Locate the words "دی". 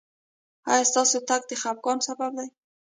2.37-2.47